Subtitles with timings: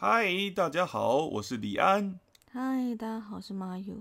[0.00, 2.20] 嗨，大家好，我是李安。
[2.52, 4.00] 嗨，大家好，我是麻油。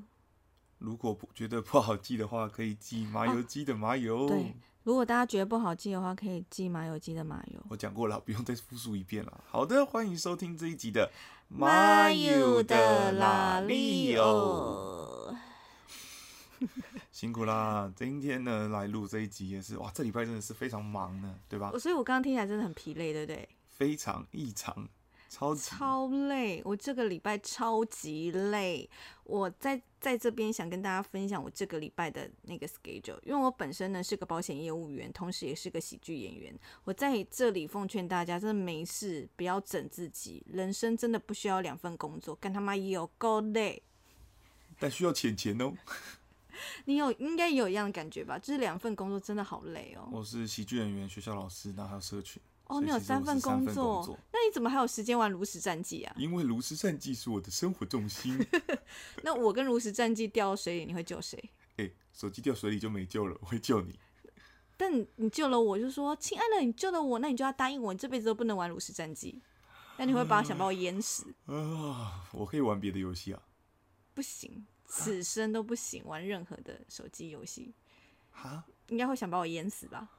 [0.77, 4.27] 如果不觉得不好记的话，可以记麻油鸡的麻油。
[4.27, 7.59] 对，如果大家觉得不好记的话，可以记麻油鸡的麻油。
[7.67, 9.43] 我讲过了，不用再复述一遍了。
[9.47, 11.11] 好的，欢迎收听这一集的
[11.47, 15.35] 麻油的拉力哦。
[17.11, 17.91] 辛苦啦！
[17.95, 21.71] 今天呢来录这一集也是哇，这礼拜真的是非常忙呢，对吧？
[21.79, 23.49] 所以我刚刚听起来真的很疲累，对不对？
[23.67, 24.87] 非常异常。
[25.29, 28.89] 超超累，我这个礼拜超级累。
[29.23, 36.57] 我在在这边想跟大家分享我这个礼拜的那个 schedule，因为我本身呢是个保险业务员，同时也是个喜剧演员。
[36.85, 43.83] 我在这里奉劝大家，真的没事不要整自己，人生真的不需要两份工作，干他妈有够累。
[44.79, 45.73] 但需要钱钱哦。
[46.85, 48.39] 你有应该也有一样的感觉吧？
[48.39, 50.07] 就是两份工作真的好累哦。
[50.11, 52.41] 我是喜剧演员，学校老师，然后还有社群。
[52.67, 56.13] 哦，你有三份工作，那你怎么还有时间玩炉石战记啊？
[56.17, 58.37] 因为炉石战记是我的生活重心。
[59.23, 61.41] 那我跟炉石战记掉水里，你会救谁？
[61.77, 63.97] 哎，手机掉水里就没救了，我会救你。
[64.75, 69.41] 但你救了我，就说亲爱的，你救了我，那你就要答应我，你这辈子都不能玩炉石战记。
[69.97, 71.33] 那你会把想把我淹死？
[71.45, 73.41] 啊，我可以玩别的游戏啊。
[74.13, 77.73] 不行，此生都不行，玩任何的手机游戏。
[78.29, 78.65] 哈？
[78.89, 80.09] 应该会想把我淹死吧？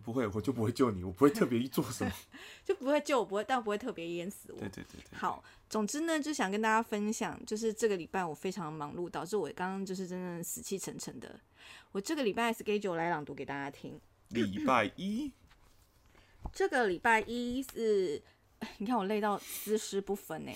[0.00, 2.12] 不会，我就不会救你，我不会特别做什么，
[2.64, 4.58] 就不会救我，不会，但不会特别淹死我。
[4.58, 5.18] 对对对对。
[5.18, 11.38] 好，总之呢，就想跟大家分享，就是这个礼拜我非常忙碌，导致我刚刚就是真正死气沉沉的。
[11.92, 14.00] 我这个礼拜 schedule 来朗读给大家听。
[14.28, 15.30] 礼拜一，
[16.52, 18.22] 这个礼拜一是，
[18.78, 20.52] 你看我累到丝丝不分呢。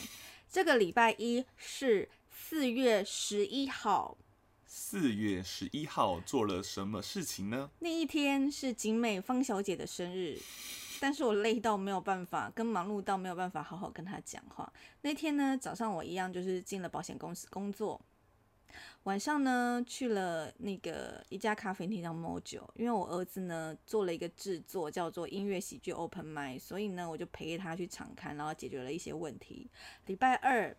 [0.51, 4.17] 这个礼拜一是四月十一号。
[4.69, 7.70] 四月十一号做了什么事情呢？
[7.78, 10.39] 那一天是景美方小姐的生日，
[11.00, 14.70] 但是我累到没有办法，跟忙碌到没有办法好好跟她讲话。
[15.03, 18.00] 那天呢，早上我一样就是进了保险公司工作，
[19.05, 29.70] 晚上呢去了那个一家咖啡厅上摸酒，因为我儿子呢做了一个制作叫做音乐喜剧 Open m i 所以呢我就陪他去场看，然后解决了一些问题。
[30.07, 30.77] 礼拜二。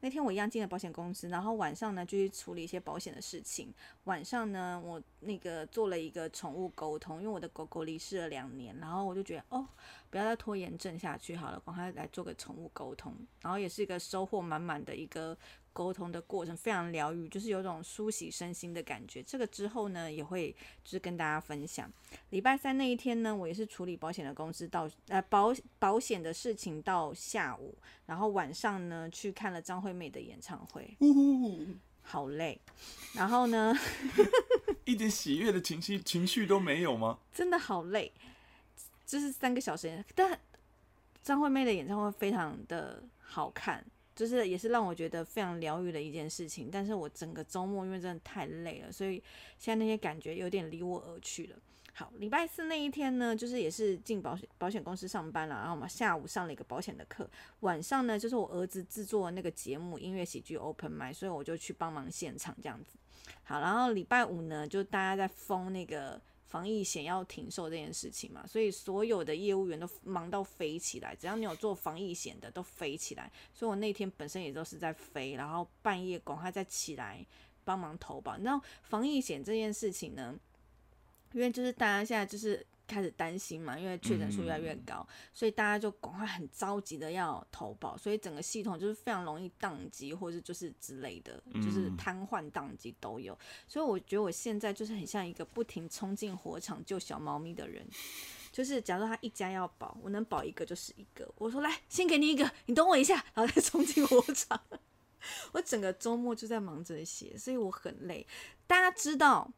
[0.00, 3.72] 那天我一样进了保险公司，然后晚上呢就去处理一些保险的事情。
[4.04, 9.66] 晚上呢，我那个做了一个宠物沟通，因为我的狗狗离世了两年，然后我就觉得哦，
[10.10, 13.14] 不要再拖延症下去好了，赶快来做个宠物沟通。
[13.40, 15.36] 然后也是一个收获满满的一个。
[15.76, 19.22] 沟通的过程非常疗愈，就是有种梳洗身心的感觉。
[19.22, 20.50] 这个之后呢，也会
[20.82, 21.92] 就是跟大家分享。
[22.30, 27.76] 礼拜三那一天呢，我也是处理保险的公司到呃保保险的事情到下午，
[28.06, 30.96] 然后晚上呢去看了张惠妹的演唱会，
[32.00, 32.58] 好累。
[33.12, 33.74] 然后呢，
[34.86, 37.18] 一点喜悦的情绪情绪都没有吗？
[37.34, 38.10] 真的好累，
[39.04, 40.40] 就是三个小时，但
[41.22, 43.84] 张惠妹的演唱会非常的好看。
[44.16, 49.22] 就是也是让我觉得非常疗愈的一件事情，但是我整个周末因为真的太累了，所以
[49.58, 51.56] 现在那些感觉有点离我而去了。
[51.92, 57.28] 好，礼拜四那一天呢，就是也是进保险保险公司上班了，然后我们下午上了一个保险的课，
[57.60, 62.96] 晚上呢就是我儿子制作那个节目音乐喜剧 Open m i 所以我就去帮忙现场这样子。
[63.44, 66.20] 好，然后礼拜五呢，就大家在封那个。
[66.46, 71.14] 防疫险要停售这件事情嘛，所以所有的业务员都忙到飞起来。
[71.14, 73.30] 只要你有做防疫险的，都飞起来。
[73.52, 77.24] 所以我那天本身也都是在飞，然后半夜赶快再起来
[77.64, 78.36] 帮忙投保。
[78.36, 80.38] 你知道防疫险这件事情呢？
[81.32, 82.66] 因为就是大家现在就是。
[82.86, 93.36] 开始担心嘛，因为确诊数越来越高，所以大家就赶快很着急的要投保，所以整个系统就是非常容易宕机，或者就是之类的，就是瘫痪宕机都有。
[93.66, 97.86] 所以我觉得我现在就是很像一个不停冲进火场救小猫咪的人，
[98.52, 101.28] 就是假如他一家要保，我能保一个就是一个。
[101.36, 104.60] 我说来，先给你一个，你等我一下，然后再冲进火场。
[105.52, 108.26] 我整个周末就在忙这些，所以我很累。
[108.66, 109.52] 大家知道。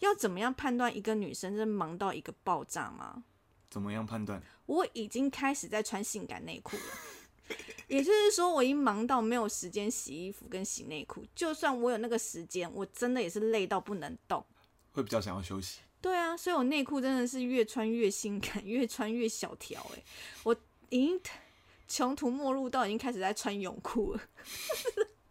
[0.00, 3.24] 要怎么样判断一个女生是忙到一个爆炸吗？
[3.70, 4.42] 怎么样判断？
[4.66, 7.56] 我已经开始在穿性感内裤了，
[7.86, 11.24] 也就是说，我已经忙到没有时间洗衣服跟洗内裤。
[11.34, 14.44] 就算我有那个时间，我真的也是累到不能动，
[14.92, 15.80] 会比较想要休息。
[16.00, 19.80] 对啊，所以我内裤真的是越穿越性感， 越穿越小条。
[19.94, 20.02] 哎，
[20.44, 20.56] 我
[20.88, 21.20] 已经
[21.86, 24.20] 穷途末路到已经开始在穿泳裤了。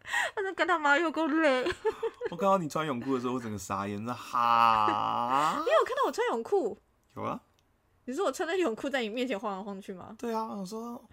[0.35, 1.63] 反正跟他妈有够累。
[2.31, 5.56] 我看到你穿泳裤的时候，我整个傻眼，说哈。
[5.59, 6.77] 你有看到我穿泳裤？
[7.15, 7.39] 有啊。
[8.06, 10.15] 你说我穿着泳裤在你面前晃来晃去吗？
[10.17, 11.03] 对啊，我说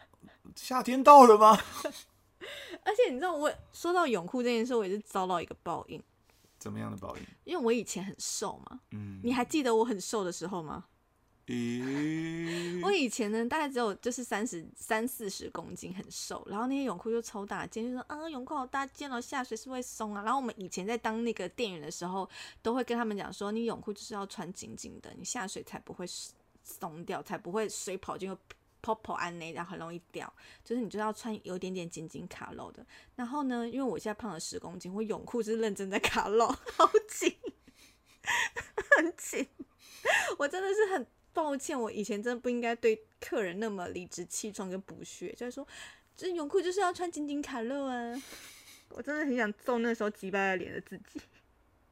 [0.55, 1.59] 夏天到了吗？
[2.85, 6.03] 而且你知道，我说到泳裤这件事，我也是遭到一个报应。
[6.59, 7.23] 怎么样的报应？
[7.45, 8.81] 因为我以前很瘦嘛。
[8.93, 9.21] 嗯。
[9.23, 10.85] 你还记得我很瘦的时候吗？
[11.49, 16.45] 诶、我以前呢，大概只有就是三十三四十公斤，很瘦。
[16.51, 20.23] 然后那些泳裤就抽大件，就说啊，泳裤好大件哦，下水是不是会松啊。
[20.25, 22.29] 然后我们以前在当那个店员的时候，
[22.63, 26.05] 都会跟他们讲说，你泳裤就是要穿紧紧的，你下水才不会
[26.65, 28.37] 松掉，才不会水跑进会
[28.83, 30.33] 泡泡安内，然后很容易掉。
[30.65, 32.85] 就是你就要穿有点点紧紧卡露的。
[33.15, 37.37] 然后呢，因为我现在胖了十公斤，我泳裤是认真在卡露， 好紧，
[38.99, 39.47] 很紧。
[40.39, 41.07] 我真的是很
[41.37, 45.69] 抱歉，我以前真的不应该对客人那么理直气壮跟不屑，就是说，
[46.17, 48.23] 这泳裤就是要穿紧紧卡勒啊！
[48.89, 51.21] 我真的很想揍那时候急败了脸的自己。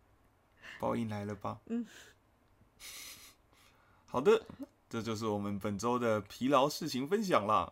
[0.81, 1.61] 报应来了吧？
[1.67, 1.87] 嗯。
[4.07, 4.47] 好的，
[4.89, 7.71] 这就是我们本周的疲劳事情分享啦。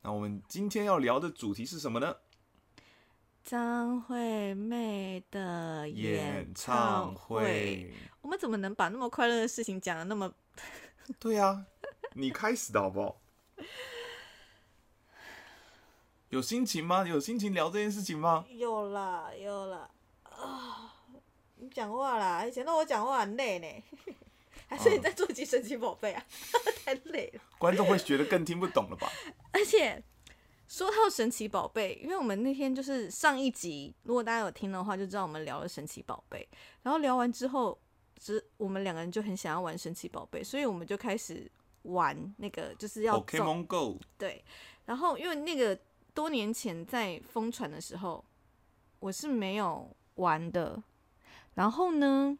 [0.00, 2.16] 那我们今天要聊的主题是什么呢？
[3.44, 7.92] 张惠妹的演唱会。
[8.20, 10.32] 我们怎么能把那么快乐的事情讲的那么……
[11.18, 11.64] 对呀，
[12.14, 13.16] 你开始的好不好？
[16.30, 17.06] 有心情吗？
[17.06, 18.44] 有心情聊这件事情吗？
[18.48, 19.90] 有啦，有啦。
[20.24, 20.94] 啊，
[21.56, 22.46] 你讲话啦！
[22.46, 24.14] 以前让我讲话很累呢，
[24.66, 26.24] 还是你在做集神奇宝贝啊？
[26.84, 27.40] 太累了。
[27.58, 29.12] 观众会觉得更听不懂了吧？
[29.52, 30.02] 而且
[30.72, 36.48] 说到神奇宝贝，因为我们那天就是上一集，如果大家有听的话，就知道我们聊了神奇宝贝。
[36.82, 37.78] 然后聊完之后，
[38.18, 41.46] 只我们两个人就很想要玩神奇宝贝，所以我们就开始
[41.82, 43.98] 玩那个，就是要 Pokemon Go。
[44.16, 44.42] 对，
[44.86, 45.78] 然后因为那个
[46.14, 48.24] 多年前在疯传的时候，
[48.98, 50.82] 我是没有玩的。
[51.52, 52.38] 然后呢，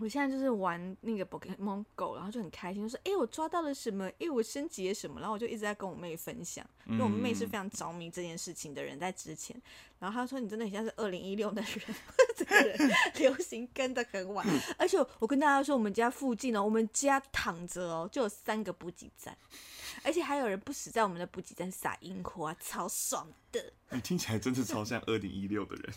[0.00, 4.08] 我现在就是玩那个 Pokemon Go，然后就很开心，就说：“哎，我抓到了什么？
[4.20, 9.60] 哎，我升级了什么？”然后我就一直在跟我妹分享，因为我妹是非常着迷这件事情的人，在之前。
[9.98, 11.80] 然后她说：“你真的很像是二零一六的人，
[12.36, 14.46] 这个人 流行跟的很晚。
[14.78, 19.36] ”而且我跟大家说，我们家附近哦，我们家躺着哦，就有三个补给站，
[20.04, 23.72] 而且还有人不死在我们的补给站撒樱花，超爽的。
[23.90, 25.92] 你听起来真是超像二零一六的人。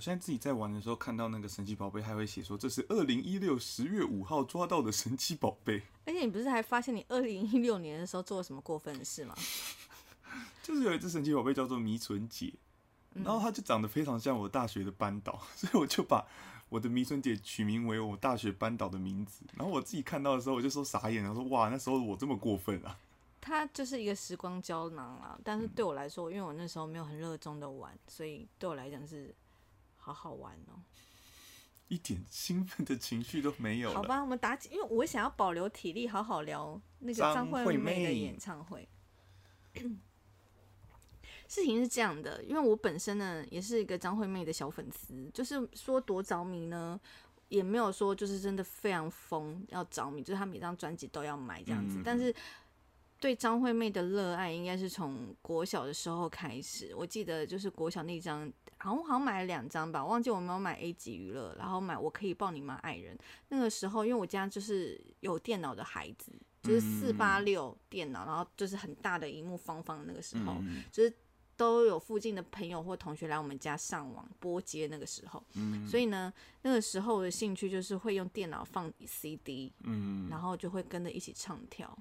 [0.00, 5.82] 我现在自己在玩的时候，看到那个神奇宝贝，还会写说这是二零一六十月五号抓到的神奇宝贝。
[6.06, 9.36] 而且你不是还发现你二零一六年的时候做了什么过分的事吗？
[10.64, 12.50] 就是有一只神奇宝贝叫做迷存姐，
[13.12, 16.26] 然后它就长得非常像我大学的班导， 所以我就把
[16.70, 19.44] 我的迷存姐取名为我大学班导的名字。
[19.54, 22.98] 然后我自己看到的时候，我就说傻眼，然后说哇，那时候我这么过分啊！
[23.38, 29.34] 它就是一个时光胶囊啊，但是对我来说，因为我那时候没有很热衷的玩，所以对我来讲是。
[30.00, 30.80] 好好玩哦，
[31.88, 33.92] 一点兴奋的情绪都没有。
[33.92, 38.88] 好吧，我们打起，因为我想要保留体力，好好聊那个张惠妹的演唱会。
[41.46, 46.98] 事情是这样的，因为我本身呢也是一个张惠妹的小粉丝，就是说多着迷呢，
[47.48, 52.00] 也没有说就是真的非常疯要着迷，就是她每张专辑都要买这样子。
[52.04, 52.34] 但是
[53.18, 56.94] 对张惠妹的热爱，应该是从国小的时候开始。
[56.96, 58.50] 我记得就是国小那张。
[58.82, 63.16] 好像好像买了两张吧，忘记我没有买 A 级娱乐，然后买我可以抱你吗爱人。
[63.48, 66.32] 那个时候，因为我家就是有电脑的孩子，
[66.62, 70.02] 就是四八六电脑，然后就是很大的荧幕方方。
[70.06, 70.56] 那个时候，
[70.90, 71.12] 就是
[71.56, 74.86] 都有附近的朋友或同学来我们家上网拨接。
[74.86, 75.44] 那个时候，
[75.86, 76.32] 所以呢，
[76.62, 81.94] 那个时候我的兴趣就是会用电脑放 CD，嗯，然后就会跟着一起唱跳。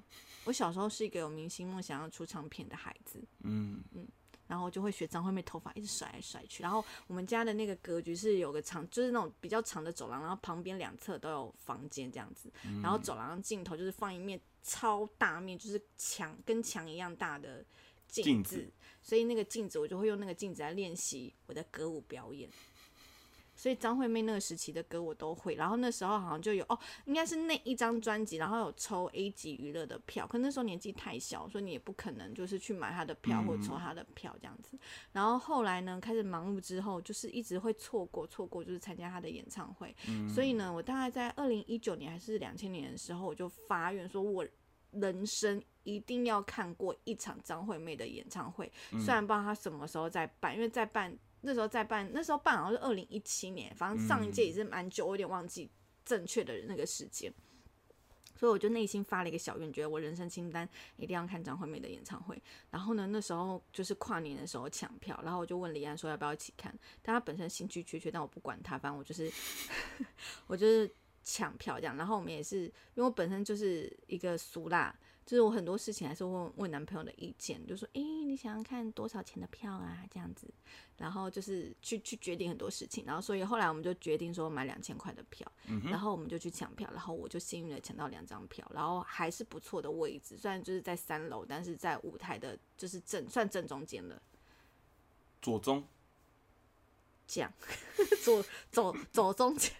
[0.46, 4.08] 我小时候是一个有明星梦想要出唱片的孩子，嗯嗯。
[4.50, 12.52] 然后就会学张惠妹头发一直甩来甩去，然后我们家的那个格局是有个长，就是那种比较长的走廊，然后旁边两侧都有房间这样子，
[12.82, 17.64] 然后走廊尽头就是放一面超大面，就是墙跟墙一样大的
[18.08, 18.68] 镜子，
[19.04, 22.50] 所以那个镜子我就会用那个镜子来练习我的歌舞表演。
[23.60, 34.80] 所以张惠妹那个时期的歌我都会，然后那时候好像就有哦，应该是那一张专辑，然后有抽 A 级娱乐的票，可那时候年纪太小，所以你也不可能就是去买她的票或抽他的票这样子。
[35.12, 39.94] 然后后来呢，开始忙碌之后，就是一直会错过错过，就是参加她的演唱会。
[40.34, 44.48] 所以呢，我大概在二零一九年还是两千年的时候，我就发愿说，我
[44.92, 48.72] 人生一定要看过一场张惠妹的演唱会。
[49.04, 51.14] 虽然不知道她什么时候再办，因为在办。
[51.42, 55.70] 那时候在办，那时候办好像是二零一七年，反正上一届也是蛮久，我有点忘记
[56.04, 57.34] 正确的那个时间，
[58.36, 60.68] 所以我就内心发了一个小愿，觉得我人生清单
[60.98, 62.42] 一定要看张惠妹的演唱会。
[62.70, 69.32] 然后呢，那时候就是跨年的时候抢票，然后我就问李安说要不要一起看，但他本身兴趣缺缺，但我不管他，反正我就是
[70.48, 70.92] 我就是
[71.24, 71.96] 抢票这样。
[71.96, 74.94] 然后我们也是，因为我本身就是一个俗辣。
[75.30, 80.04] 就是我很多事情还是问问男朋友的意见，就说，诶、你想要看多少钱的票啊？
[80.10, 80.52] 这样子，
[80.98, 94.20] 然后就是去去决定很多事情，然后所以后来我们就决定说买两千块的票，嗯，然后我们就去抢票，然后我就幸运的抢到两张票，然后还是不错的位置，虽然就是在三楼，但是在舞台的就是正算正中间了，
[95.44, 95.88] 左中，
[97.28, 97.54] 这样
[98.26, 99.72] 左走走中间。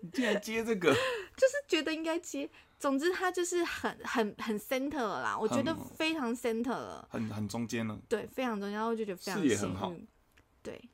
[0.00, 0.92] 你 竟然接这个，
[1.36, 2.48] 就是觉得应该接。
[2.78, 7.98] 总之，他就是很很很 center 了啦，我觉得非常 center 了，很很中间了。
[8.06, 10.08] 对，非常中间，然后就觉得非常视野很好幸运，
[10.62, 10.90] 对，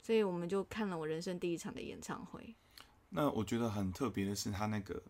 [0.00, 2.54] 所以我们就看了我人生第一场的演唱会。
[3.08, 5.02] 那我觉得很特别的是，他那个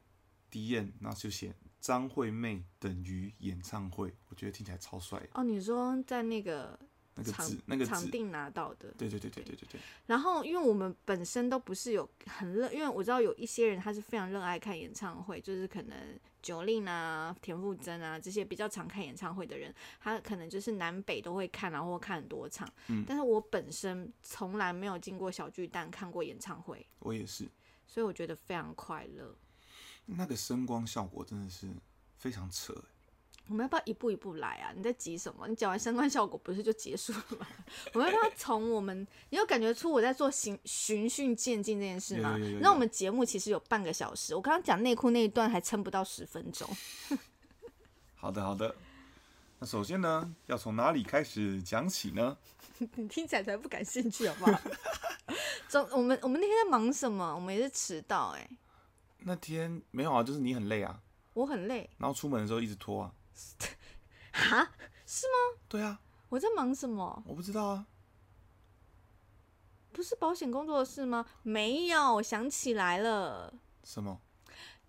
[0.48, 5.22] D N，然后就写张惠妹等于演唱会，我觉得听起来超帅。
[5.34, 6.89] 哦，你说在那个场
[7.20, 15.96] 那个字，那个，场地拿到的，对对对对对对对，然后，因为我们本身都不是有很热，因为我知道有一些人他是非常热爱看演唱会，就是可能
[16.42, 22.68] 九令啊、田馥甄啊这些比较常看演唱会的人，他可能就是南北都会看，然后看很多场。
[22.88, 27.48] 嗯但是我本身从来没有进过小巨蛋看过演唱会，我也是。
[27.86, 29.36] 所以我觉得非常快乐。
[30.06, 31.68] 那个声光效果真的是
[32.16, 32.84] 非常扯欸，
[33.50, 34.72] 我们要不要一步一步来啊？
[34.76, 35.48] 你在急什么？
[35.48, 37.46] 你讲完相关效果不是就结束了吗？
[37.92, 39.04] 我们要不要从我们？
[39.30, 42.38] 你有感觉出我在做循循序渐进这件事吗？
[42.60, 46.68] 那我们节目其实有半个小时，我刚刚讲内裤那一段还撑不到十分钟。
[48.14, 48.72] 好的好的。
[49.58, 52.38] 那首先呢，要从哪里开始讲起呢？
[52.78, 54.60] 你听起来才不感兴趣好不好？
[55.68, 57.34] 总我们我们那天在忙什么？
[57.34, 58.48] 我们也是迟到哎、
[59.18, 61.00] 那天没有啊，就是你很累啊，
[61.34, 63.12] 我很累然后出门的时候一直拖啊。
[64.32, 64.72] 哈，
[65.68, 67.22] 对啊，我在忙什么？
[67.26, 67.86] 我不知道啊。
[69.92, 71.26] 不是保险工作的事吗？
[71.42, 73.52] 没有，我想起来了。
[73.84, 74.20] 什么？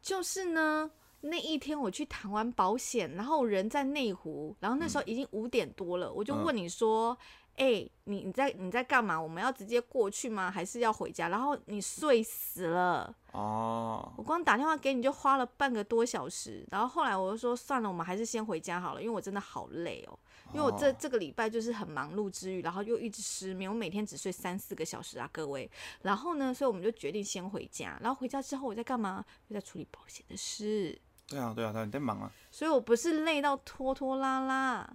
[0.02, 0.90] 就是呢，
[1.22, 7.18] 那一天我去谈完保险，然后人在内湖，然后那时候已经五点多了，我就问你说
[7.58, 9.22] ：“哎、你你在你在干嘛？
[9.22, 10.50] 我们要直接过去吗？
[10.50, 20.18] 还是要回家？”然后你睡死了，哦，我光打电话给你就花了半个多小时，然后后来我就说算了，我们还是先回家好了，因为我真的好累哦。
[20.54, 25.70] 因为我这哦这个礼拜就是很忙碌之余，然后又一直失眠，我每天只睡三四个小时啊，各位。
[26.02, 27.98] 然后呢，所以我们就决定先回家。
[28.02, 29.24] 然后回家之后我在干嘛？
[29.48, 31.00] 又在处理保险的事。
[31.28, 32.30] 对啊对啊对啊，你在忙啊。
[32.52, 34.94] 所以我不是累到拖拖拉拉。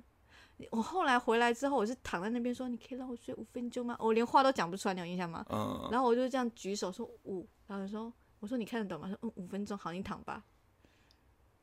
[0.71, 5.45] 我后来回来之后，我是躺在那边说：“你可以让我睡五分钟吗？”我连话都讲不出来，你有印象吗？
[5.51, 10.45] 嗯，然后我就这样举手说五，然后就说：“我说你看得懂吗？”说：“嗯，五分钟，好，你躺吧。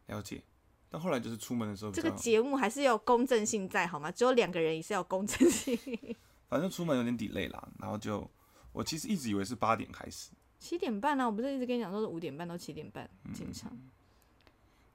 [0.08, 0.44] 了解。
[0.90, 4.12] 但后来就是出门的时候，这个节目还是要有公正性在，好吗？
[4.12, 5.76] 只有两个人也是要有公正性。
[6.48, 8.30] 反正出门有点 delay 啦，然后就
[8.72, 13.76] 我其实一直以为是八点开始，七点半呢、我不是一直跟你讲说是五点半到七点半嗯进场。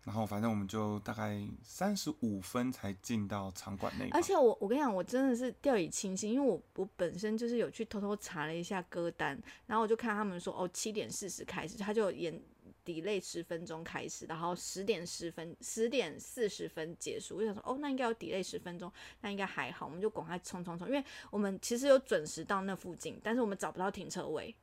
[0.09, 12.41] 然后反正我们就大概三十五分才进到场馆内，而且我我跟你讲，我真的是掉以轻心，因为我我本身就是有去偷偷查了一下歌单，然后我就看他们说哦七点四十开始，他就演
[12.87, 17.37] delay 十分钟开始，然后十点十分十点四十分结束。
[17.37, 24.57] 我想说哦那应该有 delay 十分钟，那应该还好，我们就赶快冲冲冲，因为我们其实有准时到那附近，但是我们找不到停车位。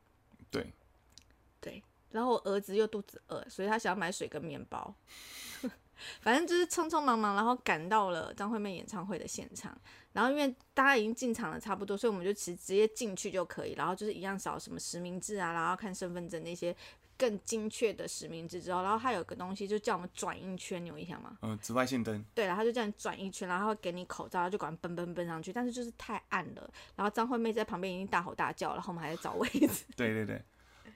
[0.50, 0.72] 对，
[1.60, 1.80] 对，
[2.16, 4.94] 然后我儿子又肚子饿，所以他想要买水跟面包。
[6.20, 9.76] 反正就是匆匆忙忙，然后赶到了张惠妹演唱会的现场。
[10.12, 13.74] 然后因为大家已经进场了差不多，所以我们就直直接进去就可以。
[13.74, 16.74] 然后就是一样扫什么实名制啊，然后看身份证那些
[17.18, 21.38] 更精确的实名制之后，然后还有个东西就叫我们转一圈，你有印象吗？
[21.40, 25.50] 呃，紫外线灯，对然后就这样转一圈，然后给你口罩，然后就赶快奔奔奔上去。
[25.50, 29.84] 但是就是太暗了，然后张惠妹在旁边已经大吼大叫，然后我们还在找位置。
[29.96, 30.42] 对 对对，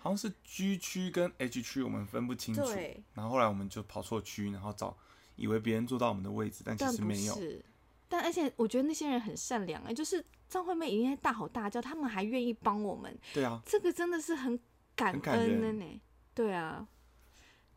[0.03, 4.97] 好像是 G 区跟 H 区我们分不清楚，对，然后后来我们就跑错区，然后找
[5.37, 7.63] 以为别人坐到我们的位置，但其但不实没有，是。
[8.09, 14.59] 但而且我觉得那些人很善良哎、就是张惠妹已经在大吼大叫，他们还愿意帮我们，对啊，这个真的是很
[14.97, 16.01] 感很感恩的人呢。
[16.35, 16.89] 对啊，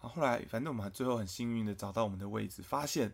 [0.02, 3.14] 然后后来反正我们还最后很幸运的找到我们的位置，发现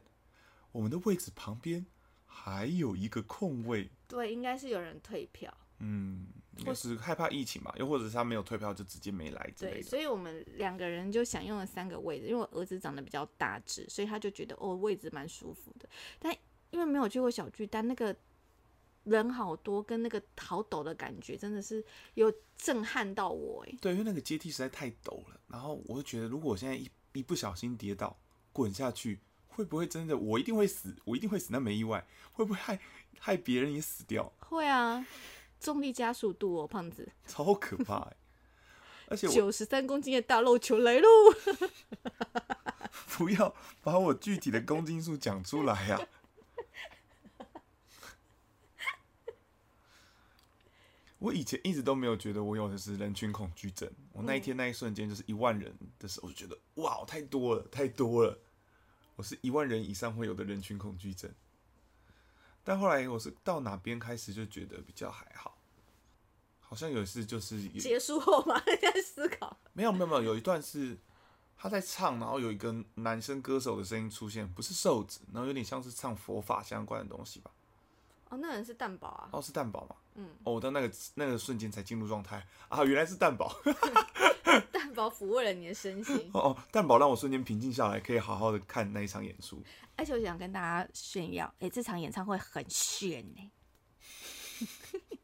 [0.71, 1.85] 我们的位置旁边
[2.27, 5.51] 还有一个空位，对，应该是有人退票。
[5.79, 6.27] 嗯，
[6.65, 9.87] 或是害怕疫情吧，又或者是他没有退票就直接没来之类对，的。
[9.89, 15.89] 所以我们两个人就享用了三个位置，因为我儿子长得比较大只，所以他就觉得哦位置蛮舒服的。
[16.19, 16.35] 但
[16.71, 18.15] 因为没有去过小巨蛋，那个
[19.05, 21.83] 人好多，跟那个好陡的感觉，真的是
[22.13, 23.73] 有震撼到我哎。
[23.81, 28.19] 对，因为那个阶梯实在太陡了，然后我就觉得，如果我现在一一不小心跌倒
[28.51, 30.95] 滚下去，会不会真的我一定会死？
[31.05, 32.79] 我一定会死，那没意外，会不会害
[33.17, 34.31] 害别人也死掉？
[34.39, 35.03] 会啊，
[35.59, 38.15] 重力加速度哦，胖子，超可怕欸
[39.07, 41.07] 而且九十三公斤的大肉球来喽！
[43.17, 45.99] 不要把我具体的公斤数讲出来呀、
[51.17, 53.89] 我以前一直都没有觉得我有的是人群恐惧症。
[54.13, 58.37] 我那一天那一瞬间就是一万人的时候，我就觉得哇，太多了，太多了。
[59.15, 61.33] 我是一万人以上会有的人群恐惧症。
[62.69, 65.57] 但后来我是到哪边开始就觉得比较还好，
[66.59, 69.57] 好像有一次就是有结束后嘛， 在思考。
[69.73, 70.95] 没有没有没有，有一段是
[71.57, 77.49] 他在唱，然后有一个男生歌手的声音出现，不是瘦子，然后有点像是唱佛法相关的东西吧。
[78.29, 79.29] 哦，那人是蛋宝啊。
[79.31, 79.95] 哦，是蛋堡嘛？
[80.13, 83.51] 嗯，哦，我到那个那个瞬间才进入状态啊，原来是蛋堡。
[84.89, 86.15] 蛋宝抚慰了你的身心。
[86.33, 89.61] 哦 哦，蛋堡让我瞬间平静下来，可以好好的看那一场演出。
[89.95, 93.51] 而且我想跟大家炫耀，哎、这场演唱会很炫呢、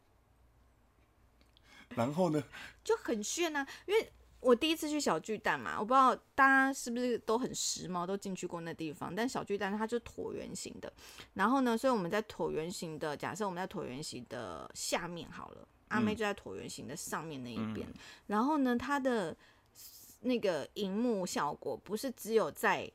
[1.96, 2.44] 然后呢？
[2.84, 3.68] 就很炫啊！
[3.88, 9.16] 因为我第一次去小巨蛋嘛，我不知道大家是不是都很时髦，都进去过那地方。
[9.16, 10.94] 但小巨蛋它就是椭圆形的，
[11.34, 17.88] 然后呢，所以我们在椭圆形的，假设我们在椭圆形的下面好了，阿妹就在椭圆形的上面那一边。
[18.28, 19.36] 然后呢，它的
[20.26, 22.92] 那个荧幕效果不是只有在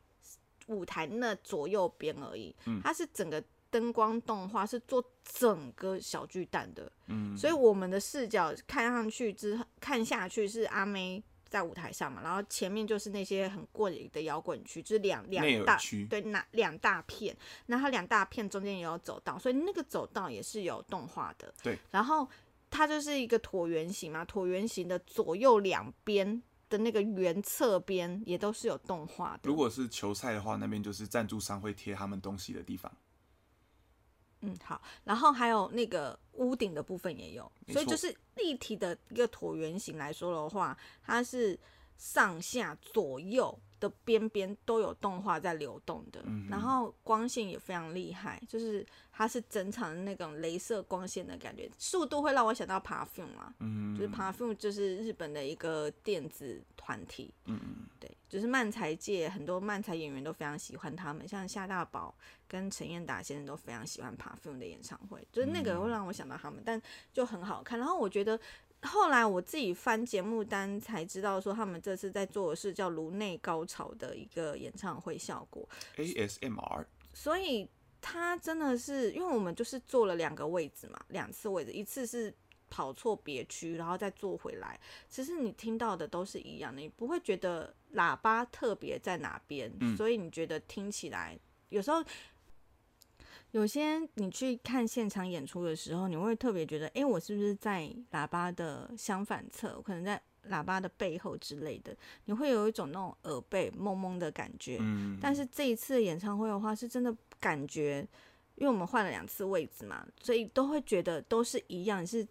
[0.66, 6.90] 舞台那左右边而已，它是整个灯光动画是做整个小巨蛋的。
[7.06, 21.52] 嗯，所以我们的视角看上去之后，看下去是阿妹在舞台上嘛，然后前面就是那些很过瘾的摇滚区，就是两两大对，那两大片，那它两大片中间也有走道，所以那个走道也是有动画的。
[21.62, 22.28] 对，然后
[22.70, 29.40] 它就是一个椭圆形嘛，椭圆形的左右两边的那个圆侧边也都是有动画的。
[29.42, 32.90] 如果是球赛的话，那边就是赞助商会贴他们东西的地方。
[34.42, 40.74] 嗯，好，然后还有那个屋顶的部分也有，所以就是立体的一个椭圆形来说的话，
[41.04, 41.58] 它是
[41.98, 57.76] 上下左右的边边都有动画在流动的，嗯然后光线也非常厉害，就是它是整场的那种镭射光线的感觉，速度会让我想到 Perfume 啊，嗯，就是 Perfume 就是日本的一个电子团体，嗯嗯。
[57.98, 62.14] 对，就是漫才界很多漫才演员都非常喜欢他们，像夏大宝
[62.48, 66.80] 跟陈彦达先生都非常喜欢 Perfume 的演唱会，就是那个会让我想到他们，但
[67.12, 67.78] 就很好看。
[67.78, 68.40] 然后我觉得
[68.82, 76.86] 后来我自己翻节目单才知道，说他们这次在做的是叫颅内高潮的一个演唱会效果，，ASMR。
[77.12, 77.68] 所以
[78.00, 82.32] 他真的是，因为我们就是坐了两个位置嘛，两次位置，一次是
[82.70, 84.80] 跑错别区，然后再坐回来。
[85.08, 91.38] 其实你听到的都是一样的，你不会觉得喇叭特别在哪边，嗯所以你觉得听起来
[91.68, 92.02] 有时候。
[93.52, 99.74] 有些你去看现场演出的时候，你会特别觉得，哎，我是不是在喇叭的相反侧？
[99.76, 104.78] 我可能在喇叭的背后之类的，你会有一种那种耳背蒙蒙的感觉。
[104.80, 108.06] 嗯，但是这一次的演唱会的话，是真的感觉，
[108.54, 112.26] 因为我们换了两次位置嘛，所以都会觉得都是一样，你是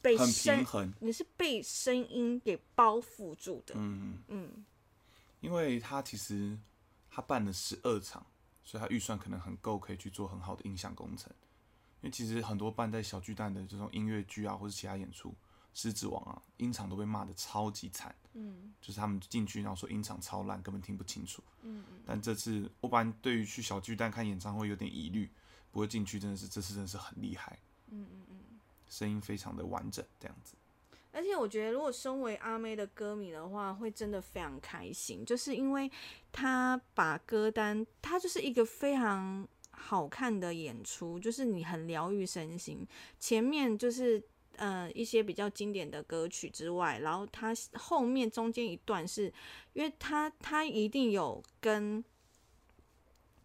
[0.00, 0.64] 被声。
[1.00, 3.74] 你是被声音给包覆住的。
[3.76, 4.64] 嗯，嗯，
[5.40, 6.56] 因为他其实
[7.10, 8.24] 他办了十二场，
[8.66, 11.32] 所以他预算可能很够，可以去做很好的音响工程。
[12.02, 15.34] 因为其实很多办在小巨蛋的这种音乐剧啊，或者其他演出，
[15.72, 18.14] 狮子王啊，音场都被骂的超级惨。
[18.34, 21.42] 嗯，就是他们进去然后说音场超烂，根本听不清楚。
[21.62, 25.30] 嗯但这次我本来对于去小巨蛋看演唱会有点疑虑，
[25.70, 27.58] 不过进去真的是这次真的是很厉害。
[27.88, 30.54] 嗯嗯嗯，声音非常的完整，这样子。
[31.16, 35.90] 而且我觉得，如果身为阿妹的歌迷的话，会真的非常开心，就是因为
[36.30, 42.86] 她把歌单，她就是一个非常好看的演出，就是你很疗愈身心。
[43.18, 44.22] 前面就是
[44.56, 49.32] 呃一些比较经典的歌曲之外，然后它后面中间一段是，
[49.72, 52.04] 因为他他一定有跟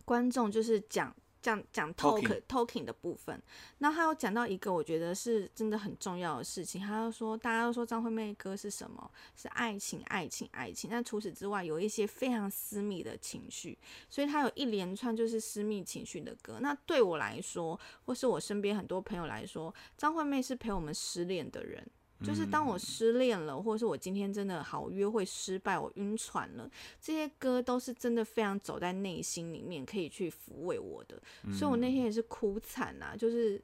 [0.04, 3.42] 观众就是讲讲讲 talk Talking 的部分，
[3.80, 9.10] 那他有讲到一个我觉得是真的很重要的事情，他就说大家都说张惠妹的歌是什么？
[9.36, 10.90] 是爱情，爱情，爱情。
[10.90, 13.78] 那除此之外，有一些非常私密的情绪，
[14.10, 16.60] 所以他有一连串就是私密情绪的歌。
[16.62, 21.86] 那对我来说，或是我身边很多朋友来说，张惠妹是陪我们失恋的人。
[22.24, 31.22] 就是当我失恋了，或者是我今天真的好约会失败，我晕船了，这些歌都是真的非常走在内心里面，可以去抚慰我的。
[31.52, 33.62] 所以我那天也是哭惨啊，就是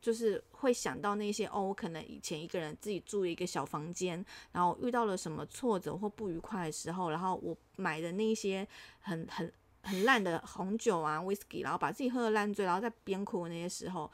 [0.00, 8.66] 就是会想到那些哦，我可能以前一个人自己住一个小房间，然后遇到了什么挫折或不愉快的时候，然后我买的那些
[9.00, 14.10] 很很很烂的红酒啊、whisky，然后把自己喝的烂醉，然后在边哭的那些时候，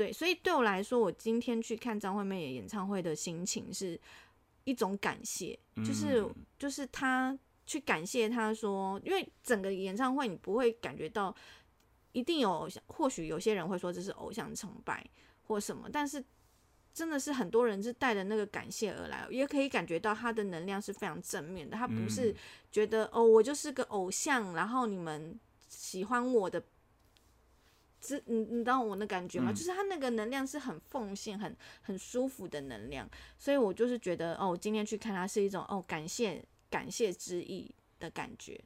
[0.00, 4.00] 对，所以对我来说，我今天去看张惠妹的演唱会的心情是
[4.64, 11.36] 一种感谢，就是嗯就是她去感谢他说，因为整个演唱会你不会感觉到
[12.12, 15.06] 一定有偶像，或许有些人会说这是偶像崇拜
[15.46, 16.24] 或什么，但是
[16.94, 22.36] 真的是很多人是带着那个感谢而来，也可以感觉到他的能量是非常正面的，他不是嗯
[22.72, 26.64] 觉得、哦我就是个偶像，然后你们喜欢我的。
[28.00, 29.50] 这你你知道我的感觉吗？
[29.52, 33.08] 嗯就是他那个能量是很奉献、很很舒服的能量，
[33.38, 38.58] 所以我就是觉得哦，我今天去看他是一种哦感谢感谢之意的感觉，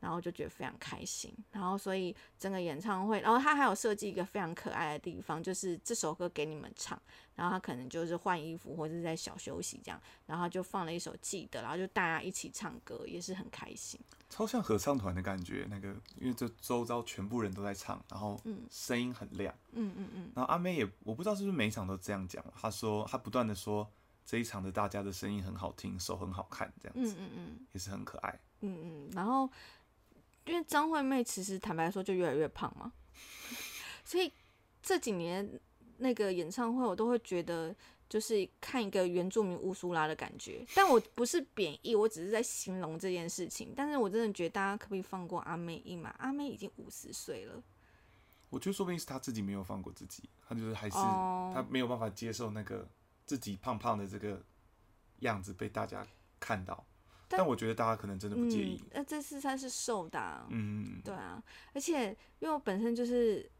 [0.00, 1.32] 然后就觉得非常开心。
[1.50, 7.00] 然后所以整个演唱会，然后他还有设计一个非常可爱的地方，就是这首歌给你们唱，
[7.34, 14.00] 然后他可能就是换衣服或者是在小休息这样，然后就放了一首记得，然后就大家一起唱歌，也是很开心。
[14.32, 15.66] 超像合唱团的感觉。
[15.68, 18.40] 那个，因为这周遭全部人都在唱，然后
[18.70, 19.54] 声音很亮。
[19.72, 23.86] 嗯嗯嗯，然后阿妹也，我不知道是不是每一场都这样讲，她说她不断的说
[24.24, 28.40] 这一场的大家的声音很好听，手很好看，这样子、嗯嗯嗯也是很可爱。
[28.62, 29.50] 嗯嗯，然后
[30.46, 32.90] 因为张惠妹其实坦白说就越来越胖嘛，
[34.02, 34.32] 所以
[34.82, 35.60] 这几年
[35.98, 37.76] 那个演唱会我都会觉得
[38.12, 43.72] 就是看一个原住民乌苏拉的感觉，但我不是贬义，我只是在形容这件事情。
[43.74, 46.10] 但是我真的觉得大家可不可以放过阿妹一马？
[46.18, 47.62] 阿妹已经五十岁了，
[48.50, 52.86] 我觉得说不定是她自己没有放过自己，她就是还是、哦她没有办法接受那个
[53.24, 54.42] 自己胖胖的这个
[55.20, 56.06] 样子被大家
[56.38, 56.84] 看到。
[57.28, 63.50] 但但我觉得大家可能真的不介意嗯。，那这次她是瘦的、啊，嗯，对啊，而且因为我本身就是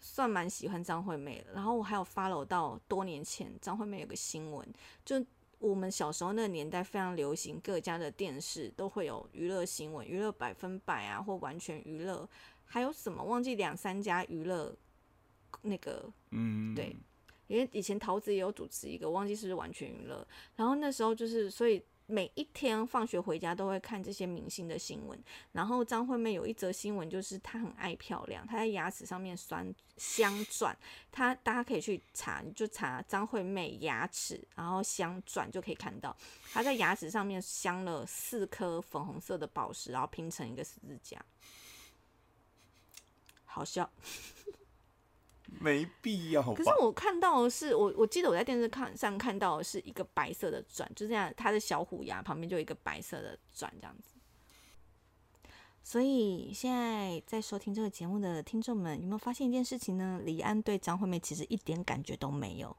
[0.00, 4.66] 算蛮喜欢张惠妹的，然后我还有 follow 到多年前张惠妹有个新闻，
[5.04, 5.24] 就
[5.58, 12.28] 我们小时候那个年代非常流行，各家的电视都会有娱乐新闻，娱乐百分百啊，或完全娱乐，
[12.64, 14.74] 还有什么忘记两三家娱乐
[15.62, 16.96] 那个嗯，对。
[17.48, 20.22] 因为以前桃子也有主持一个，忘记是不是完全娱乐。
[20.54, 25.22] 然后那时候就是，所以每一天放学回家都会看这些明星的新闻。
[25.52, 30.74] 然后张惠妹有一则新闻，就是她很爱漂亮，她在牙齿上面酸镶钻。
[31.12, 36.16] 她大家可以去查，就查张惠妹牙齿，然后镶钻就可以看到，
[36.50, 41.22] 她在牙齿上面镶了四颗粉红色的宝石，然后拼成一个十字架。
[43.44, 43.90] 好笑。
[45.60, 46.42] 没必要？
[46.42, 54.10] 可是我看到的是，我我记得我在电视看上看到的是一个白色的钻，就这样，它的小虎牙旁边就有一个白色的钻这样子。
[55.82, 60.20] 所以现在在收听这个节目的听众们，有没有发现一件事情呢？
[60.22, 62.76] 李安对张惠妹其实一点感觉都没有。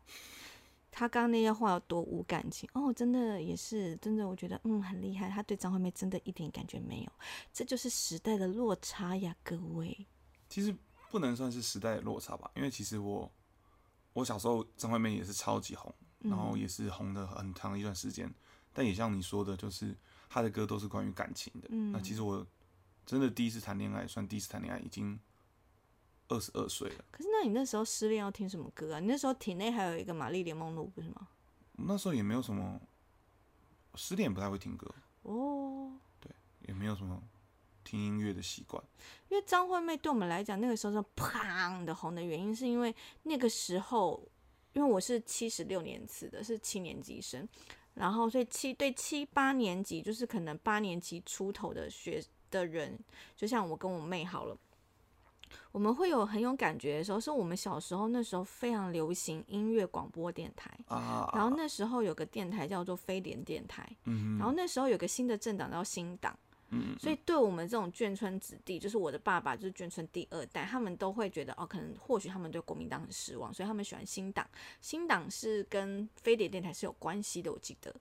[0.92, 5.30] 他刚刚那些话有多无感情哦，真的也是真的，我觉得嗯很厉害。
[5.30, 7.12] 他对张惠妹真的一点感觉没有，
[7.52, 10.06] 这就是时代的落差呀，各位。
[10.48, 10.76] 其实
[11.10, 13.32] 不能算是时代的落差吧，因为其实我
[14.14, 18.34] 我小时候张惠妹也是超级红，然后也是红的很长一段时间，
[18.74, 19.96] 但也像你说的，就是
[20.30, 21.68] 她的歌都是关于感情的。
[21.72, 22.46] 嗯那其实我
[23.06, 25.20] 真的第一次谈恋爱，算第一次谈恋爱，已经
[26.28, 27.06] 二十二岁了。
[27.12, 29.00] 可是那你那时候失恋要听什么歌啊？
[29.00, 31.28] 你那时候体内还有一个玛丽莲梦露不是吗？
[31.74, 32.80] 那时候也没有什么
[33.96, 34.94] 失恋，不太会听歌，
[35.24, 36.32] 哦，对
[36.68, 37.22] 也没有什么
[37.90, 38.84] 听音乐的习惯。
[39.30, 44.22] 因为张惠妹对我们来讲，那个时候是砰的红的原因，是因为那个时候，
[44.74, 47.48] 因为我是七十六年次的，是七年级生，
[47.96, 52.98] 然后所以七对七八年级，就是可能八年级出头的学的人，
[53.36, 54.56] 就像我跟我妹好了。
[55.72, 66.38] 我们会有很有感觉的时候，是我们小时候那时候非常流行音乐广播电台，啊，然后那时候有个电台叫做飞碟电台，嗯然后那时候有个新的政党叫新党，
[66.72, 74.48] 嗯所以对我们这种眷村子弟，就是我的爸爸就是眷村第二代，他们都会觉得哦，可能或许他们对国民党很失望，所以他们喜欢新党。
[74.82, 77.94] 新党是跟飞碟电台是有关系的，我记得。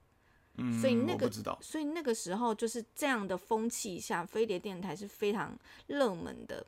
[0.57, 6.67] 嗯，所以那个不知道，所以那个时候就是这样的风气下，飞碟电台是非常热门的。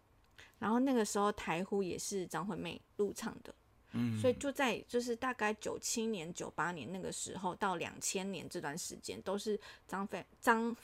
[0.58, 3.54] 然后那个时候台呼也是张惠妹入场的，
[3.92, 10.74] 嗯，所以就在就是大概九七年、九八年那个时候到两千年这段时间，都是张飞张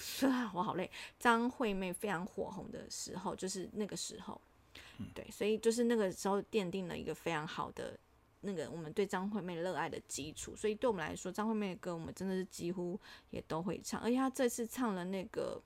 [0.52, 4.40] 我好累，张惠妹非常火红的时候，就是那个时候，
[5.14, 7.96] 对，所以就是那个时候奠定了一个非常好的
[8.40, 10.56] 那个我们对张惠妹热爱的基础。
[10.56, 12.98] 所以对我们来说，张惠妹的歌我们真的是几乎
[13.30, 15.62] 也都会唱，而且她这次唱了那个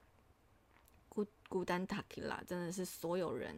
[1.09, 3.57] 孤孤单塔基拉，真的是所有人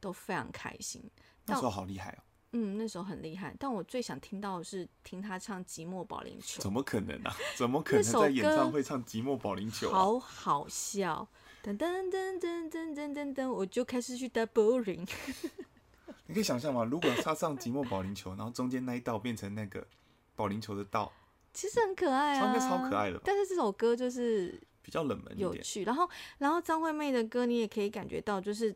[0.00, 1.02] 都非常开心。
[1.46, 7.32] 那时候好厉害哦，嗯，那时候很厉害，但我最想听到的是听他唱《寂寞保龄球怎么可能啊？
[7.56, 9.98] 怎么可能在演唱歌会唱《寂寞保龄球》》，啊？
[9.98, 11.28] 好好笑，
[11.62, 15.08] 噔噔噔噔噔噔噔噔，我就开始去打 bowling。
[16.26, 16.84] 你可以想象吗？
[16.84, 19.86] 如果他唱《寂寞保龄球》，然后中间那一道变成那个
[20.34, 21.12] 保龄球的道，
[21.52, 25.38] 其实很可爱啊，超应该超可爱的但是这首歌就是比较冷门。
[25.38, 25.82] 有趣。
[25.84, 26.08] 然后，
[26.38, 28.74] 然后张惠妹的歌，你也可以感觉到，就是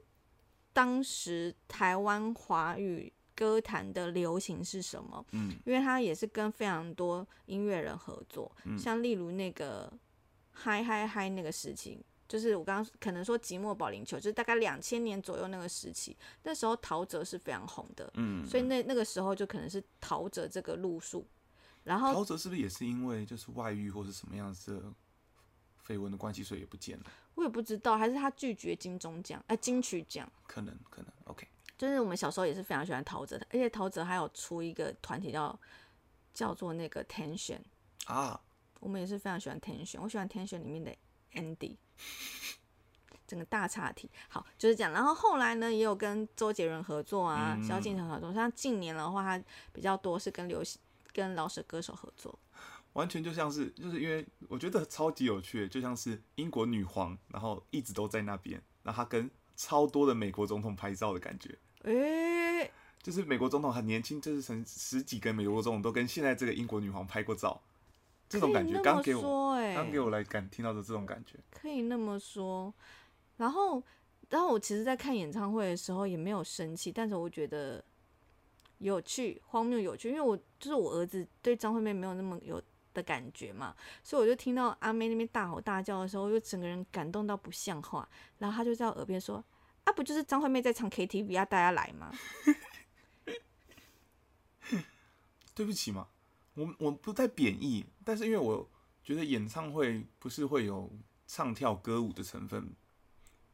[0.73, 5.25] 当时台湾华语歌坛的流行是什么。
[5.33, 9.93] 嗯，因为他也是跟非常多音乐人合作，嗯像例如那个
[10.53, 12.05] 嗨嗨嗨那个时期。
[12.27, 21.25] 就是我刚刚可能说寂寞保龄球，就是大概两千年左右那个时期，那时候陶喆是非常红的，嗯，所以那那个时候就可能是陶喆这个路数，
[21.85, 24.83] 然后陶喆是不是也是因为就是外遇或是什么样子的
[25.87, 27.05] 绯闻的关系，所以也不见了？
[27.35, 30.29] 我也不知道，还是他拒绝金钟奖，哎、金曲奖。
[30.47, 35.59] 可能可能，OK，就是我们小时候也是非常喜欢陶喆的，而且陶喆还有出一个团体叫
[36.33, 37.61] 叫做那个 Tension，
[38.07, 38.41] 啊，
[38.81, 40.95] 我们也是非常喜欢 Tension，我喜欢 Tension 里面的
[41.33, 41.77] Andy，
[43.27, 44.11] 整个大岔题。
[44.29, 44.93] 好，就是这样。
[44.93, 48.33] 然后后来呢，也有跟周杰伦合作啊，嗯萧敬腾合作。
[48.33, 50.81] 像近年的话，他比较多是跟流行、
[51.13, 52.39] 跟老舍歌手合作。
[52.93, 61.57] 完全就像是就是因为我觉得超级有趣，就像是英国女皇，然后一直都在那边，然后她跟超多的美国总统拍照的感觉。
[61.83, 62.71] 诶、
[63.03, 67.61] 就是美国总统很年轻，就是成十几个美国总统都跟现在这个英国女皇拍过照，
[68.29, 69.45] 这种感觉刚给我。
[69.75, 72.73] 刚给我来感听到的这种感觉，可以那么说。
[73.37, 73.83] 然后，
[74.29, 77.83] 然后我其实，在看演唱会的时候也没有生气，但是我觉得
[78.79, 82.63] 有趣、荒谬、有趣，因为我就是我儿子对张惠妹没有那么有
[82.95, 88.09] 的感觉嘛，所以我就听到阿妹那边大吼大叫的时候，我就整个人感动到不像话。
[88.39, 89.45] 然后他就在我耳边说
[89.85, 92.11] ：“啊，不就是张惠妹在唱 KTV 啊大家来吗？”
[95.55, 96.09] 对不起嘛，
[96.55, 98.69] 我我不太贬义，但是因为我
[99.03, 100.91] 觉得演唱会不是会有
[101.27, 102.75] 唱跳歌舞的成分，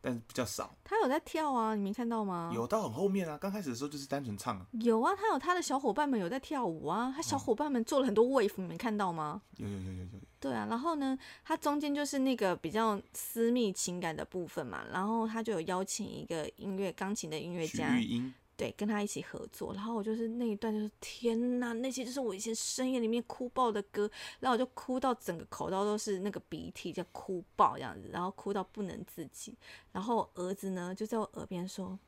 [0.00, 2.50] 但是比较少，他有在跳啊，你没看到吗？
[2.54, 9.42] 有到很后面啊，刚开始的时候就是单纯唱啊，有啊，他有他的小伙伴们有在跳舞啊，他小伙伴们做了很多 wave，你没看到吗？
[9.56, 10.02] 有有有有有。
[10.04, 19.72] 有，对啊，然后呢，他中间就是那个比较私密情感的部分嘛，然后他就有邀请一个音乐钢琴的音乐许家玉，英，对，跟他一起合作。
[19.72, 29.54] 然后我就是那一段就是天呐，那些就是我以前深夜里面哭爆的歌，然后我就哭到整个口袋都是那个鼻涕，就哭爆这样子，然后哭到不能自己。
[29.92, 31.98] 然后我儿子呢就在我耳边说，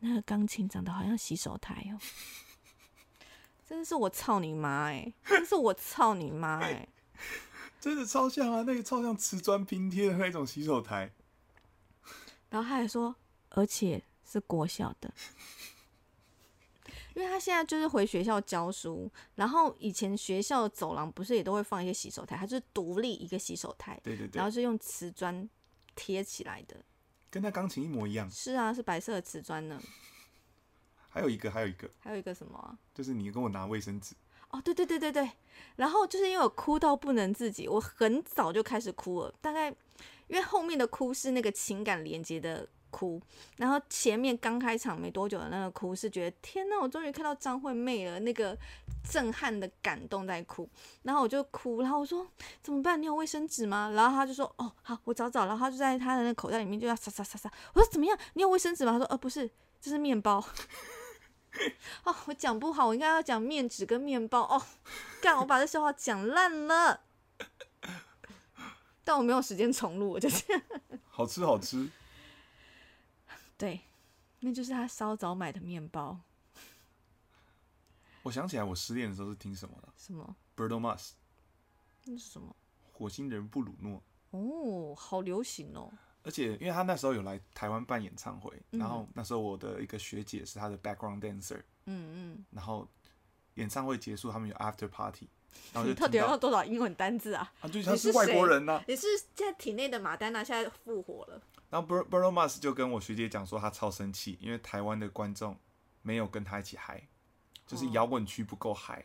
[0.00, 2.00] 那个钢琴长得好像洗手台哦。
[3.64, 6.88] 真的是我操你妈哎、真的是我操你妈哎、
[7.78, 11.12] 真的超像啊，那个超像瓷砖拼贴的那种洗手台，
[12.50, 13.14] 然后他还说，
[13.50, 15.12] 而且是国小的，
[17.14, 25.48] 因为他现在就是回学校教书，然后以前学校走廊不是也都会放一些洗手台，它就是独立一个洗手台，对对对然后，是用瓷砖
[25.94, 26.76] 贴起来的。
[27.30, 28.30] 跟那钢琴一模一样。
[28.30, 29.80] 是啊，是白色的瓷砖呢。
[31.08, 32.78] 还有一个，还有一个，还有一个什么啊？
[32.94, 34.14] 就是你跟我拿卫生纸，
[34.50, 35.30] 哦，对对对对对，
[35.76, 39.68] 然后就是因为我哭到不能自己，我很早就开始哭了，大概
[40.28, 43.20] 因为后面的哭是那个情感连接的哭，
[43.56, 48.56] 然后前面刚开场没多久的那个哭是觉得天呐，我终于看到张惠妹了，那个
[49.08, 50.68] 震撼的感动在哭，
[51.02, 52.26] 然后我就哭，然后我说
[52.62, 53.00] 怎么办？
[53.00, 53.90] 你有卫生纸吗？
[53.94, 58.18] 然后他就说哦好，我找找，然后他就在他的那口袋里面就要撒撒撒撒，我说怎么样？
[58.34, 58.92] 你有卫生纸吗？
[58.92, 60.44] 他说呃不是，这是面包。
[62.04, 64.42] 哦，我讲不好，我应该要讲面纸跟面包。
[64.42, 64.62] 哦，
[65.20, 67.00] 干，我把这笑话讲烂了。
[69.02, 70.62] 但我没有时间重录，我就这样。
[71.08, 71.88] 好 吃好吃。
[73.58, 73.80] 对，
[74.40, 76.20] 那就是他稍早买的面包。
[78.22, 81.10] 我想起来，我失恋的时候是听什么了什么？？Bruno Mars，
[82.04, 82.54] 那是什么？
[82.92, 84.02] 火星人布鲁诺。
[84.30, 85.90] 哦，好流行哦。
[86.24, 92.44] 而且因为他那时候有来台湾办演唱会，嗯然后那时候我的一个学姐是他的 background dancer，嗯嗯。
[92.50, 92.86] 然后
[93.54, 95.26] 演唱会结束，他们有 after party，
[95.72, 97.50] 然后你就 听到到底要多少英文单字啊？
[97.60, 101.40] 啊，对，他是是外国人呐、也是现在体内的马丹娜现在复活了。
[101.70, 105.58] 然后 Bur- Bruno Mars 就跟我学姐讲说，他超生气，因为台湾的观众
[106.02, 107.08] 没有跟他一起嗨，
[107.66, 109.04] 就是哦摇滚区不够嗨，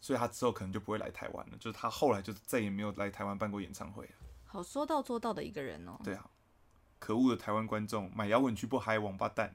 [0.00, 1.58] 所以他之后可能就不会来台湾了。
[1.58, 4.12] 就是他后来就再也没有来台湾办过演唱会了。
[4.44, 6.00] 好说到做到的一个人哦。
[6.02, 6.30] 对啊，
[6.98, 9.54] 可恶的台湾观众，买摇滚区不嗨，王八蛋。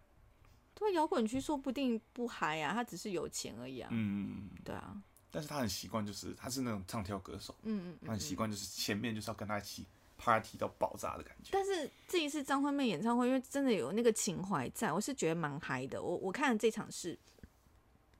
[0.76, 3.90] 对，摇滚区说不定不嗨啊，他只是有钱而已啊。
[3.92, 4.96] 嗯，对啊，
[5.32, 11.50] 但是他很习惯，就是他是那种唱跳歌手，嗯嗯他很习惯就是前面就是要跟他一起 party 到爆炸的感觉。
[11.52, 16.02] 但是这一次张惠妹演唱会，因为真的有那个情怀在，我是觉得蛮嗨的。
[16.02, 17.18] 我我看了这场是，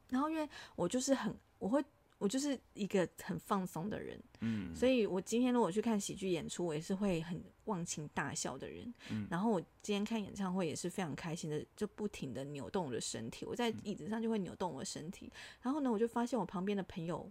[0.10, 1.84] 然后因为我就是很，我会，
[2.18, 8.94] 我就是一个很放松的人，嗯，所以我今天如果去看喜剧演出，我也是会很忘情大笑的人。
[9.10, 13.46] 嗯然后我今天看演唱会也是非常开心的，就不停的扭动我的身体。
[13.46, 15.32] 我在嗯椅子上就会扭动我的身体，
[15.62, 17.30] 然后呢，我就发现我旁边的朋友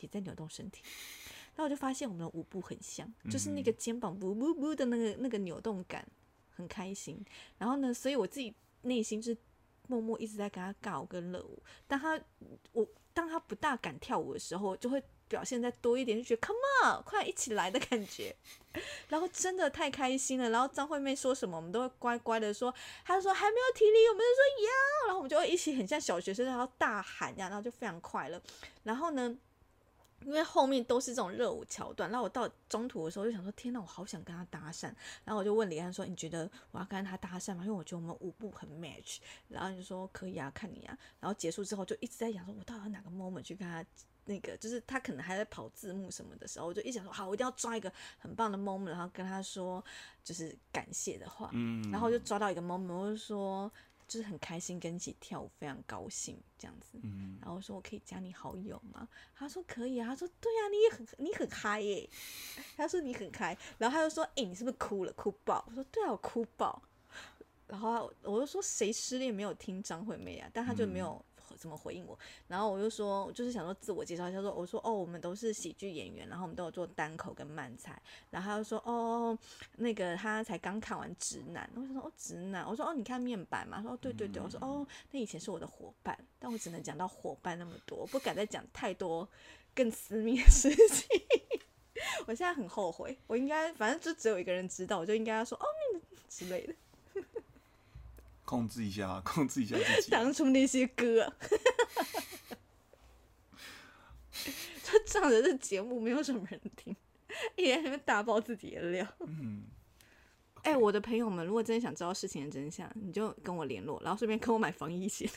[0.00, 0.82] 也在扭动身体。
[1.60, 6.02] 然后我就发现我们的舞步很像，就是那个肩膀不不不的那个那个扭动感，
[6.56, 7.22] 很开心。
[7.58, 9.36] 然后呢，所以我自己内心是
[9.86, 11.62] 默默一直在跟他尬舞跟热舞。
[11.86, 12.18] 当他
[12.72, 18.34] 我当他不大敢跳舞的时候，就会表现再多一点，就觉得 come on，快一起来的感觉。
[19.10, 20.48] 然后真的太开心了。
[20.48, 22.74] 然后张惠妹说什么，我们都会乖乖的说。
[23.04, 25.08] 她说还没有体力，我们就说要。
[25.08, 28.40] 然后我们就会一起很像小学生，然后大喊呀，然后就非常快乐。
[28.84, 29.36] 然后呢，
[30.24, 34.84] 因为后面都是这种热舞桥段，然后我到中途的时候就想说，天呐，我好想跟他搭讪。
[35.24, 37.64] 然后我就问李安说，你觉得我要跟他搭讪吗？
[37.64, 39.18] 因为我觉得我们舞步很 match。
[39.48, 40.98] 然后你就说可以啊，看你啊。
[41.20, 43.84] 然后结束之后就一直在想说，我到底要哪个 moment 去跟他。
[44.26, 49.82] 那个就是他可能还在跑字幕什么的时候，我就一想说好，我一定要抓一个很棒的 moment，然后跟他说
[50.22, 53.72] 就是感谢的话，嗯，然后就抓到一个 moment，我就说
[54.10, 59.08] 就是很开心跟一起跳舞，非常高兴这样子，嗯，然后说我可以加你好友吗？
[59.36, 62.10] 他说可以啊，他说对啊，你也很你很嗨耶，
[62.76, 65.64] 他说你很嗨，然后他就说哎，你是不是哭了哭爆？
[65.68, 66.82] 我说对啊，我哭爆，
[67.68, 70.50] 然后我就说谁失恋没有听张惠妹啊？
[70.52, 71.24] 但他就没有。
[71.60, 72.18] 怎么回应我？
[72.48, 78.00] 然后我就说，就是想说自我介绍一下，说我说哦，我们都是喜剧演员，然后我们都有做单口跟慢才。
[78.30, 79.38] 然后他就说哦，
[79.76, 83.82] 那个他才刚看完《直男》，我就说哦，《直男》，我说哦，你看面板嘛？
[83.82, 89.28] 说对对对，我说哦，那以前是我的伙伴，但我只能讲到伙伴那么多，不敢再讲太多
[89.74, 91.20] 更私密的事情。
[92.26, 96.74] 我现在很后悔，我应该反正就只有一个人知道，我就应该要说哦，那个之类的。
[98.50, 100.10] 控制一下， 控制一下自己。
[100.10, 101.32] 当初那些歌，
[104.84, 106.96] 他唱的这节目没有什么人听，
[107.54, 109.06] 一直在大爆自己的料。
[109.20, 109.62] 嗯，
[110.64, 115.30] 哎，我的朋友们，如果真的想知道事情的真相，你就跟我联络，然后顺便跟我买防疫险。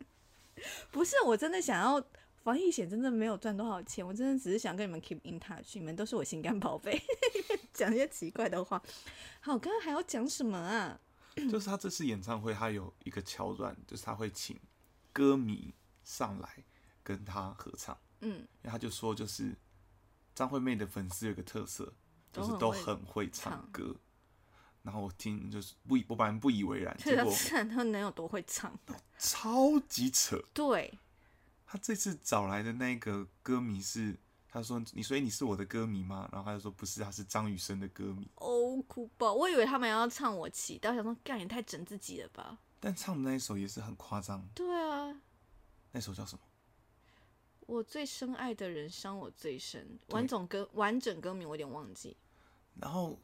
[0.92, 2.04] 不是，我真的想要
[2.44, 7.00] 防疫险，真的没有赚多少钱，我真的只是想跟你们 keep in touch，你们都是我心肝宝贝。
[7.72, 8.82] 讲一些奇怪的话，
[9.40, 11.00] 好，刚刚还要讲什么啊？
[11.50, 14.58] 就是他这次演唱会，他有一个桥段，就是他会请
[15.12, 16.64] 歌迷上来
[17.02, 17.96] 跟他合唱。
[18.20, 19.56] 嗯，因为他就说，就是
[20.34, 21.92] 张惠妹的粉丝有个特色，
[22.32, 23.94] 就是都很会唱歌。
[24.82, 28.78] 然后我听就是不，我本来不以为然，结果他能有多会唱？
[29.18, 30.42] 超级扯！
[30.54, 30.98] 对，
[31.66, 34.18] 他这次找来的那个歌迷是。
[34.56, 39.34] 他说：“你所以你是我的歌迷吗？”然后他就说：“不是，他是张雨生的歌迷。”哦，哭爆！
[39.34, 42.58] 我以为他们要唱我祈祷，想说干也太整自己了吧。
[42.80, 44.42] 但唱的那一首也是很夸张。
[44.54, 45.20] 对啊，
[45.92, 46.40] 那首叫什么？
[47.66, 49.98] 我最深爱的人伤我最深。
[50.08, 52.16] 完整歌完整歌名我有点忘记。
[52.80, 53.20] 然后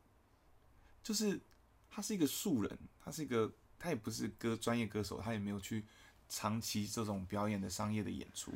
[1.03, 1.41] 就是
[1.89, 5.87] 他是一个素人，他是一个他也不是歌专业歌手，他也没有去
[6.29, 8.53] 长期这种表演的商业的演出。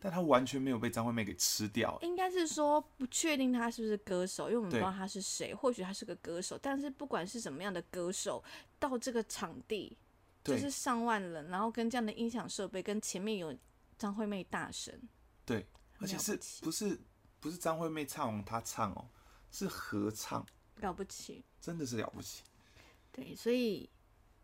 [0.00, 5.52] 但他完全没有被张惠妹给吃掉，应该是说不确定他是不是歌手，因为我们不知道他是谁。
[5.52, 8.42] 或许他是个歌手，但是不管是什么样的歌手，
[8.78, 9.98] 到这个场地
[10.44, 13.52] 就是上万人，然后跟这样的音响设备，跟前面有
[13.98, 15.02] 张惠妹大神，
[15.44, 15.66] 对，
[15.98, 16.96] 而且是不是
[17.40, 19.08] 不是张惠妹唱完他唱哦，
[19.50, 22.44] 是合唱，了不起，真的是了不起。
[23.10, 23.90] 对，所以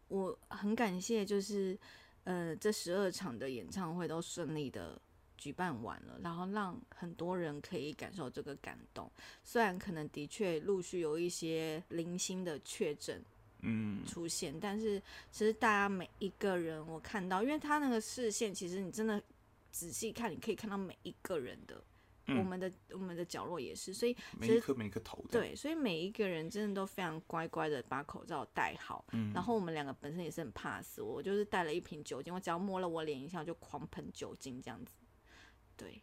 [0.08, 1.78] 我很感谢，就是
[2.24, 5.00] 呃，这十二场的演唱会都顺利的。
[5.44, 9.10] 举办完了，然后让很多人可以感受这个感动。
[9.42, 13.22] 虽然可能的确陆续有一些零星的确诊，
[13.60, 14.98] 嗯，出现，但是
[15.30, 19.22] 其实大家每一个人，我看到，因为他那个视线，其实你真的
[19.70, 21.84] 仔细看，你可以看到每一个人的，
[22.28, 29.04] 我们的我们的角落也是，所以每一颗每一颗头，对，所以每一个人真的都非常乖乖的把口罩戴好。
[29.12, 34.94] 嗯，然后我们两个本身也是很怕死，我就是带了一瓶酒精，我只要摸了我脸一下，就狂喷酒精这样子。
[35.76, 36.00] 对，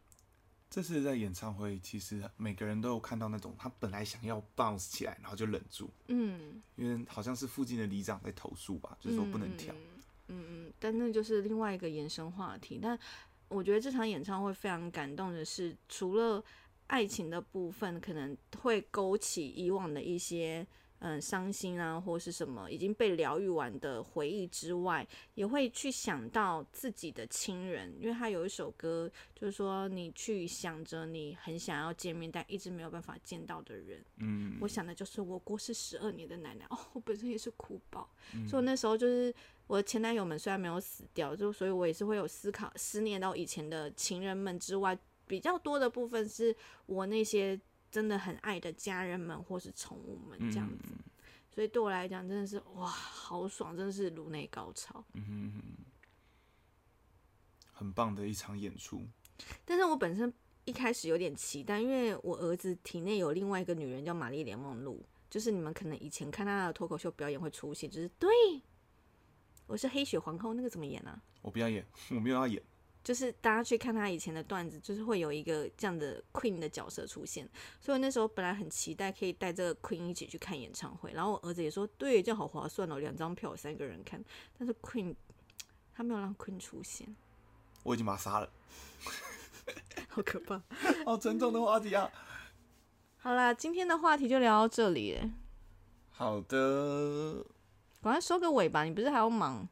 [0.69, 9.73] 这次在演唱会，其实每个人都有看到那种他本来想要 bounce 起来，然后就忍住，嗯，因为好像是附近的里长在投诉吧，就是说不能跳，
[10.27, 12.79] 嗯嗯，但那就是另外一个延伸话题。
[12.81, 12.97] 但
[13.47, 16.43] 我觉得这场演唱会非常感动的是，除了
[16.87, 20.65] 爱情的部分，可能会勾起以往的一些。
[21.03, 33.99] 嗯，伤心啊，或是什么已经被疗愈完的回忆之外，也会去想到自己的亲人，因为他有一首歌，就是说你去想着你很想要见面但一直没有办法见到的人。
[34.17, 36.67] 嗯，我想的就是我过世十二年的奶奶。
[36.69, 38.07] 哦，我本身也是哭爆，
[38.47, 39.33] 所以那时候就是
[39.65, 44.95] 我的前男友们虽然没有死掉，就所以我也是会有思考、思念到以前的情人们之外，
[45.25, 47.59] 比较多的部分是我那些。
[47.91, 50.89] 真的很爱的家人们或是宠物们这样子，
[51.53, 55.03] 所以对我来讲真的是哇，好爽，真的是颅内高潮。
[55.13, 55.61] 嗯哼
[57.73, 59.01] 很棒的一场演出。
[59.65, 60.31] 但是我本身
[60.65, 68.29] 一开始有点期待，因为我儿子体内有另外一个女人叫玛丽莲梦露，就是你们可能以前看他的脱口秀表演会出现，就是对，
[69.65, 71.21] 我是黑雪皇后，那个怎么演啊？
[71.41, 72.61] 我不要演， 我没有要演。
[73.03, 77.49] 就是大家去看他以前的段子，就是会有一个这样的 Queen 的角色出现，
[77.79, 84.23] 所以那时候本来很期待可以带这个 Queen 一起去看演唱会，然后我儿子也说，对，这样好划算哦，两张票三个人看，
[84.57, 85.15] 但是 Queen
[85.93, 87.15] 他没有让 Queen 出现，
[87.83, 88.49] 我已经把他杀了，
[90.09, 90.61] 好可怕。
[91.05, 92.09] 好沉重的话题啊。
[93.17, 95.29] 好啦，今天的话题就聊到这里了，
[96.11, 97.45] 好的，
[98.01, 99.67] 赶快收个尾吧，你不是还要忙？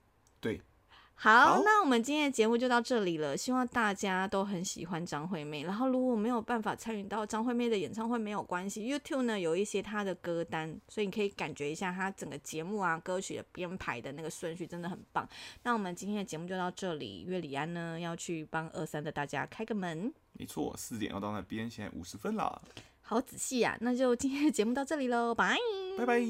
[1.21, 3.35] 对，好，好那我们今天的节目就到这里了。
[3.35, 5.63] 希望大家都很喜欢张惠妹。
[5.63, 15.27] 然后如果没有办法参与到张惠妹的演唱会，没有关系，YouTube 呢有一些她的歌单，所以你可以感觉一下她整个节目啊歌曲的编排的那个顺序真的很棒。
[15.63, 22.61] 那我们今天的节目就到这里，约李安呢要去帮二三的大家开个门，没错，四点要到那边，现在五十分了，
[23.01, 23.77] 好仔细啊。
[23.81, 25.57] 那就今天的节目到这里喽，拜。
[25.97, 26.21] 拜拜。